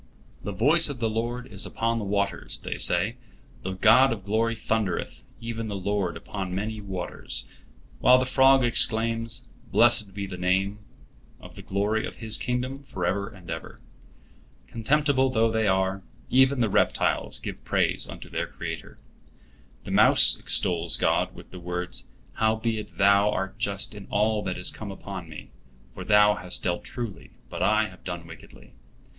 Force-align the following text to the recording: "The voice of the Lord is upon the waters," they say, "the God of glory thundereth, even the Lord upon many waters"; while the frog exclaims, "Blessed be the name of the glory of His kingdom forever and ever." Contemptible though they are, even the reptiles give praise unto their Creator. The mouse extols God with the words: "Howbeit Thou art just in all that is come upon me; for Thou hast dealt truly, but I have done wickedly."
"The 0.41 0.51
voice 0.51 0.89
of 0.89 0.97
the 0.97 1.11
Lord 1.11 1.45
is 1.45 1.63
upon 1.63 1.99
the 1.99 2.03
waters," 2.05 2.57
they 2.57 2.79
say, 2.79 3.17
"the 3.61 3.73
God 3.73 4.11
of 4.11 4.25
glory 4.25 4.55
thundereth, 4.55 5.21
even 5.39 5.67
the 5.67 5.75
Lord 5.75 6.17
upon 6.17 6.55
many 6.55 6.81
waters"; 6.81 7.45
while 7.99 8.17
the 8.17 8.25
frog 8.25 8.63
exclaims, 8.63 9.45
"Blessed 9.71 10.15
be 10.15 10.25
the 10.25 10.37
name 10.39 10.79
of 11.39 11.53
the 11.53 11.61
glory 11.61 12.07
of 12.07 12.15
His 12.15 12.39
kingdom 12.39 12.81
forever 12.81 13.29
and 13.29 13.47
ever." 13.51 13.79
Contemptible 14.65 15.29
though 15.29 15.51
they 15.51 15.67
are, 15.67 16.01
even 16.31 16.61
the 16.61 16.67
reptiles 16.69 17.39
give 17.39 17.63
praise 17.63 18.09
unto 18.09 18.27
their 18.27 18.47
Creator. 18.47 18.97
The 19.83 19.91
mouse 19.91 20.35
extols 20.39 20.97
God 20.97 21.35
with 21.35 21.51
the 21.51 21.59
words: 21.59 22.07
"Howbeit 22.37 22.97
Thou 22.97 23.29
art 23.29 23.59
just 23.59 23.93
in 23.93 24.07
all 24.09 24.41
that 24.45 24.57
is 24.57 24.71
come 24.71 24.89
upon 24.91 25.29
me; 25.29 25.49
for 25.91 26.03
Thou 26.03 26.37
hast 26.37 26.63
dealt 26.63 26.83
truly, 26.83 27.29
but 27.51 27.61
I 27.61 27.85
have 27.89 28.03
done 28.03 28.25
wickedly." 28.25 28.73